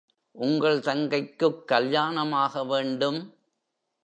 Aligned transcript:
உங்கள் 0.35 0.79
தங்கைக்குக் 0.79 1.67
கல்யாணம் 1.67 2.31
ஆக 2.37 2.63
வேண்டும்! 2.63 3.21